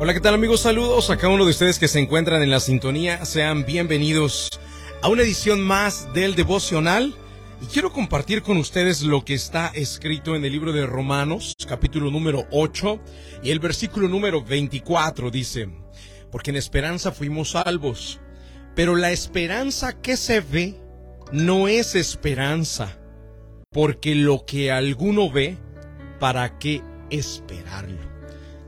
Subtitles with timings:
[0.00, 0.62] Hola, ¿qué tal amigos?
[0.62, 3.24] Saludos a cada uno de ustedes que se encuentran en la sintonía.
[3.24, 4.50] Sean bienvenidos
[5.02, 7.14] a una edición más del devocional.
[7.62, 12.10] Y quiero compartir con ustedes lo que está escrito en el libro de Romanos, capítulo
[12.10, 13.00] número 8,
[13.44, 15.68] y el versículo número 24 dice,
[16.32, 18.18] porque en esperanza fuimos salvos,
[18.74, 20.74] pero la esperanza que se ve
[21.30, 22.98] no es esperanza,
[23.70, 25.56] porque lo que alguno ve,
[26.18, 28.13] ¿para qué esperarlo?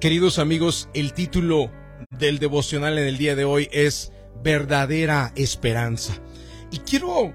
[0.00, 1.70] Queridos amigos, el título
[2.10, 4.12] del devocional en el día de hoy es
[4.44, 6.20] Verdadera Esperanza.
[6.70, 7.34] Y quiero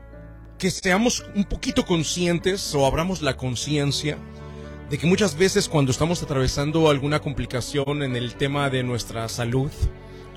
[0.60, 4.20] que seamos un poquito conscientes o abramos la conciencia
[4.92, 9.72] de que muchas veces cuando estamos atravesando alguna complicación en el tema de nuestra salud,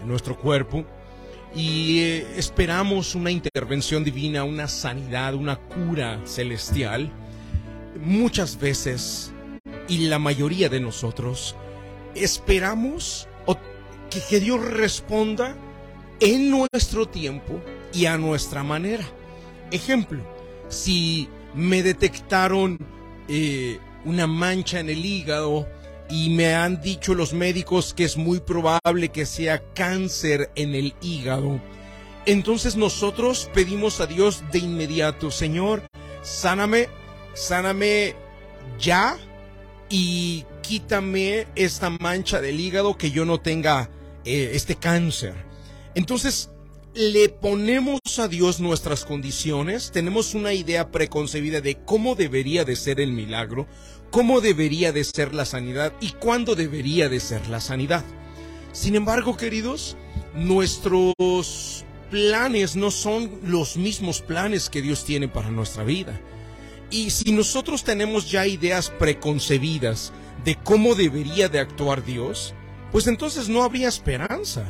[0.01, 0.87] en nuestro cuerpo,
[1.55, 7.13] y eh, esperamos una intervención divina, una sanidad, una cura celestial,
[8.01, 9.31] muchas veces,
[9.89, 11.55] y la mayoría de nosotros,
[12.15, 13.29] esperamos
[14.11, 15.57] que, que Dios responda
[16.21, 17.61] en nuestro tiempo
[17.93, 19.05] y a nuestra manera.
[19.71, 20.23] Ejemplo,
[20.69, 22.79] si me detectaron
[23.29, 25.69] eh, una mancha en el hígado
[26.09, 30.95] y me han dicho los médicos que es muy probable que sea cáncer en el
[31.01, 31.61] hígado,
[32.27, 35.83] entonces nosotros pedimos a Dios de inmediato, Señor,
[36.23, 36.89] sáname,
[37.35, 38.15] sáname
[38.79, 39.17] ya
[39.89, 43.91] y quítame esta mancha del hígado que yo no tenga
[44.25, 45.35] eh, este cáncer.
[45.95, 46.51] Entonces,
[46.95, 52.99] le ponemos a Dios nuestras condiciones, tenemos una idea preconcebida de cómo debería de ser
[52.99, 53.67] el milagro,
[54.11, 58.05] cómo debería de ser la sanidad y cuándo debería de ser la sanidad.
[58.73, 59.99] Sin embargo, queridos,
[60.35, 66.19] nuestros planes no son los mismos planes que Dios tiene para nuestra vida.
[66.91, 70.13] Y si nosotros tenemos ya ideas preconcebidas
[70.45, 72.55] de cómo debería de actuar Dios,
[72.93, 74.65] pues entonces no habría esperanza.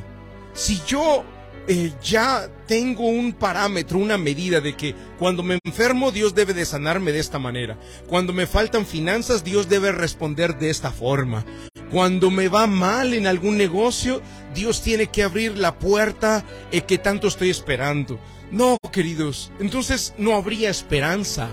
[0.54, 1.24] Si yo
[1.66, 6.66] eh, ya tengo un parámetro, una medida de que cuando me enfermo Dios debe de
[6.66, 11.44] sanarme de esta manera, cuando me faltan finanzas Dios debe responder de esta forma,
[11.90, 14.20] cuando me va mal en algún negocio
[14.54, 18.20] Dios tiene que abrir la puerta eh, que tanto estoy esperando.
[18.50, 21.48] No, queridos, entonces no habría esperanza,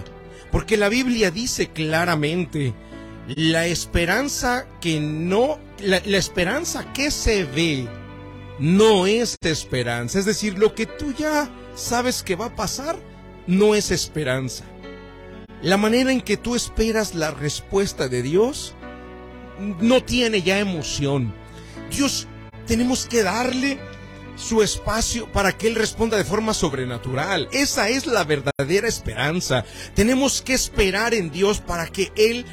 [0.51, 2.73] porque la Biblia dice claramente,
[3.27, 7.87] la esperanza que no, la, esperanza que se ve
[8.59, 10.19] no es esperanza.
[10.19, 12.97] Es decir, lo que tú ya sabes que va a pasar
[13.47, 14.65] no es esperanza.
[15.61, 18.73] La manera en que tú esperas la respuesta de Dios
[19.79, 21.33] no tiene ya emoción.
[21.95, 22.27] Dios
[22.65, 23.79] tenemos que darle
[24.35, 27.47] su espacio para que Él responda de forma sobrenatural.
[27.51, 29.65] Esa es la verdadera esperanza.
[29.95, 32.45] Tenemos que esperar en Dios para que Él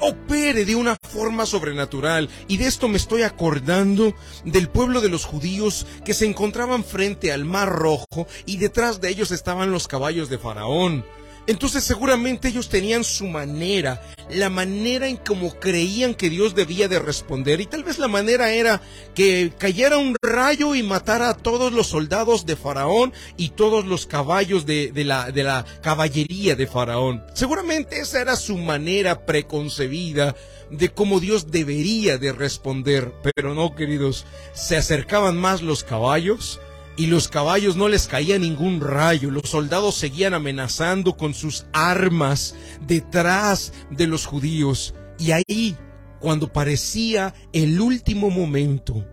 [0.00, 2.28] opere de una forma sobrenatural.
[2.48, 7.32] Y de esto me estoy acordando del pueblo de los judíos que se encontraban frente
[7.32, 11.04] al mar rojo y detrás de ellos estaban los caballos de Faraón.
[11.46, 16.98] Entonces seguramente ellos tenían su manera, la manera en cómo creían que Dios debía de
[16.98, 18.82] responder y tal vez la manera era
[19.14, 24.06] que cayera un rayo y matara a todos los soldados de Faraón y todos los
[24.06, 27.22] caballos de, la, de la caballería de Faraón.
[27.32, 30.34] Seguramente esa era su manera preconcebida
[30.70, 36.60] de cómo Dios debería de responder, pero no queridos, se acercaban más los caballos
[36.96, 42.54] y los caballos no les caía ningún rayo, los soldados seguían amenazando con sus armas
[42.86, 44.94] detrás de los judíos.
[45.18, 45.76] Y ahí,
[46.20, 49.06] cuando parecía el último momento,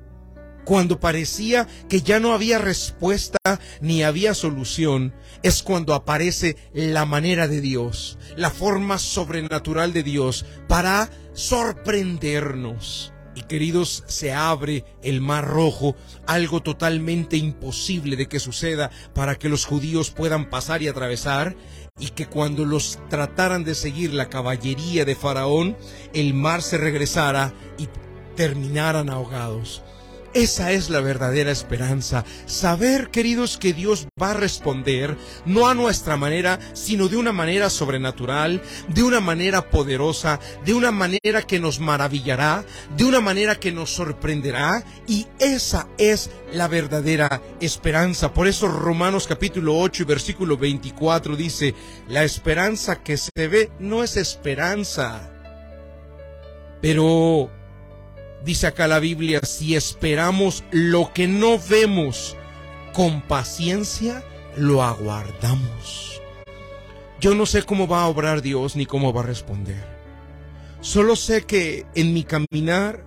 [0.64, 3.38] cuando parecía que ya no había respuesta
[3.82, 10.46] ni había solución, es cuando aparece la manera de Dios, la forma sobrenatural de Dios
[10.70, 15.96] para sorprendernos y queridos, se abre el mar rojo,
[16.28, 21.56] algo totalmente imposible de que suceda para que los judíos puedan pasar y atravesar,
[22.00, 25.78] y que cuando los trataran de seguir la caballería de Faraón,
[26.14, 27.88] el mar se regresara y
[28.35, 29.84] terminaran ahogados.
[30.34, 32.26] Esa es la verdadera esperanza.
[32.47, 35.16] Saber, queridos, que Dios va a responder,
[35.46, 40.91] no a nuestra manera, sino de una manera sobrenatural, de una manera poderosa, de una
[40.91, 42.66] manera que nos maravillará,
[42.97, 44.84] de una manera que nos sorprenderá.
[45.06, 48.34] Y esa es la verdadera esperanza.
[48.34, 51.76] Por eso Romanos capítulo 8 y versículo 24 dice,
[52.09, 55.29] la esperanza que se ve no es esperanza.
[56.82, 57.52] Pero
[58.43, 62.35] Dice acá la Biblia, si esperamos lo que no vemos,
[62.93, 64.23] con paciencia
[64.57, 66.22] lo aguardamos.
[67.22, 69.81] Yo no sé cómo va a obrar Dios ni cómo va a responder.
[70.81, 73.05] Solo sé que en mi caminar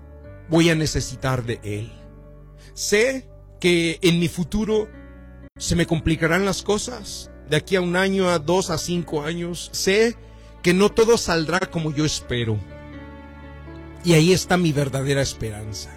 [0.48, 1.92] voy a necesitar de Él.
[2.72, 3.28] Sé
[3.60, 4.88] que en mi futuro
[5.58, 7.30] se me complicarán las cosas.
[7.50, 9.68] De aquí a un año, a dos, a cinco años.
[9.72, 10.16] Sé
[10.62, 12.58] que no todo saldrá como yo espero.
[14.06, 15.90] Y ahí está mi verdadera esperanza.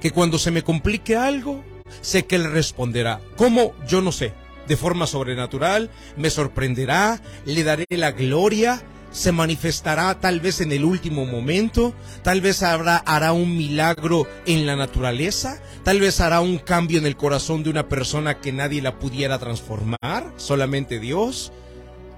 [0.00, 1.64] Que cuando se me complique algo,
[2.00, 3.20] sé que Él responderá.
[3.36, 3.74] ¿Cómo?
[3.88, 4.32] Yo no sé.
[4.68, 8.80] De forma sobrenatural, me sorprenderá, le daré la gloria,
[9.10, 14.64] se manifestará tal vez en el último momento, tal vez habrá, hará un milagro en
[14.64, 18.82] la naturaleza, tal vez hará un cambio en el corazón de una persona que nadie
[18.82, 21.52] la pudiera transformar, solamente Dios.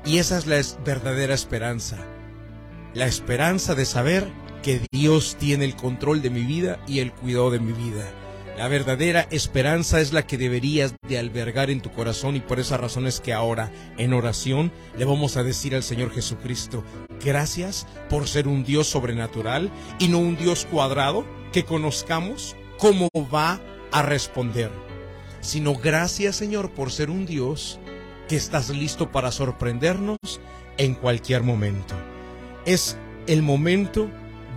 [0.04, 1.96] Y esa es la verdadera esperanza,
[2.92, 7.50] la esperanza de saber que Dios tiene el control de mi vida y el cuidado
[7.50, 8.10] de mi vida.
[8.58, 12.76] La verdadera esperanza es la que deberías de albergar en tu corazón y por esa
[12.76, 16.82] razón es que ahora en oración le vamos a decir al Señor Jesucristo,
[17.24, 19.70] gracias por ser un Dios sobrenatural
[20.00, 23.60] y no un Dios cuadrado que conozcamos cómo va
[23.92, 24.72] a responder,
[25.40, 27.78] sino gracias Señor por ser un Dios
[28.28, 30.18] que estás listo para sorprendernos
[30.78, 31.94] en cualquier momento.
[32.66, 32.96] Es
[33.28, 34.10] el momento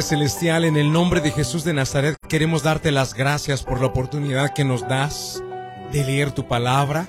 [0.00, 3.88] Padre Celestial, en el nombre de Jesús de Nazaret, queremos darte las gracias por la
[3.88, 5.42] oportunidad que nos das
[5.92, 7.06] de leer tu palabra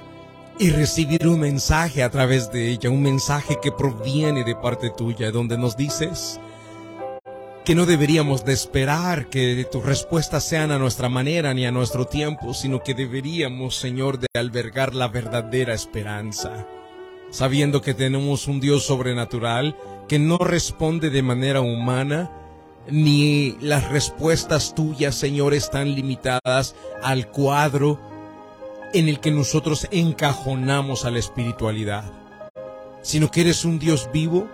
[0.59, 5.31] y recibir un mensaje a través de ella, un mensaje que proviene de parte tuya,
[5.31, 6.41] donde nos dices
[7.63, 12.03] que no deberíamos de esperar que tus respuestas sean a nuestra manera ni a nuestro
[12.07, 16.67] tiempo, sino que deberíamos, Señor, de albergar la verdadera esperanza,
[17.29, 19.77] sabiendo que tenemos un Dios sobrenatural
[20.09, 22.29] que no responde de manera humana,
[22.89, 27.99] ni las respuestas tuyas, Señor, están limitadas al cuadro
[28.93, 32.03] en el que nosotros encajonamos a la espiritualidad,
[33.01, 34.49] sino que eres un Dios vivo,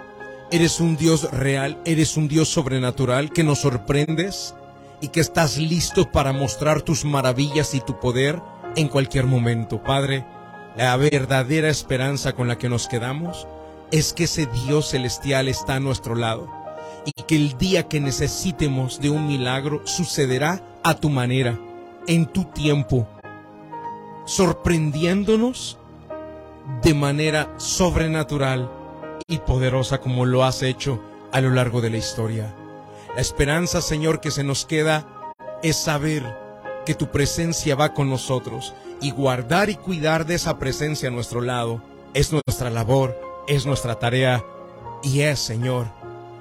[0.52, 4.54] eres un Dios real, eres un Dios sobrenatural que nos sorprendes
[5.02, 8.42] y que estás listo para mostrar tus maravillas y tu poder
[8.76, 9.82] en cualquier momento.
[9.84, 10.26] Padre,
[10.76, 13.48] la verdadera esperanza con la que nos quedamos
[13.92, 16.57] es que ese Dios celestial está a nuestro lado
[17.06, 21.58] y que el día que necesitemos de un milagro sucederá a tu manera,
[22.08, 23.08] en tu tiempo,
[24.26, 25.78] sorprendiéndonos
[26.82, 28.72] de manera sobrenatural
[29.28, 31.02] y poderosa como lo has hecho
[31.32, 32.54] a lo largo de la historia.
[33.16, 35.08] La esperanza, Señor, que se nos queda
[35.64, 36.24] es saber
[36.86, 41.42] que tu presencia va con nosotros y guardar y cuidar de esa presencia a nuestro
[41.42, 41.82] lado
[42.14, 44.44] es nuestra labor, es nuestra tarea
[45.04, 45.88] y es, Señor,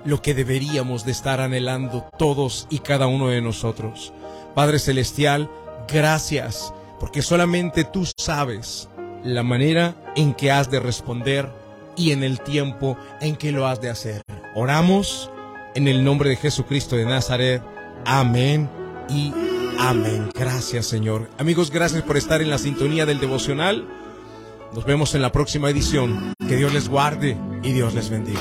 [0.06, 4.12] lo que deberíamos de estar anhelando todos y cada uno de nosotros.
[4.54, 5.50] Padre Celestial,
[5.92, 8.88] gracias, porque solamente tú sabes
[9.24, 11.50] la manera en que has de responder
[11.96, 14.22] y en el tiempo en que lo has de hacer.
[14.54, 15.30] Oramos
[15.74, 17.62] en el nombre de Jesucristo de Nazaret.
[18.04, 18.70] Amén
[19.08, 19.32] y
[19.78, 20.30] amén.
[20.34, 21.28] Gracias Señor.
[21.38, 23.88] Amigos, gracias por estar en la sintonía del devocional.
[24.72, 26.34] Nos vemos en la próxima edición.
[26.38, 28.40] Que Dios les guarde y Dios les bendiga.